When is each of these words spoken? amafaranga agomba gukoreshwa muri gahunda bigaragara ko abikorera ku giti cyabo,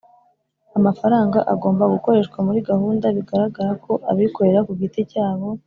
amafaranga 0.77 1.37
agomba 1.53 1.83
gukoreshwa 1.93 2.37
muri 2.47 2.59
gahunda 2.69 3.05
bigaragara 3.17 3.71
ko 3.83 3.91
abikorera 4.11 4.59
ku 4.67 4.71
giti 4.81 5.01
cyabo, 5.11 5.47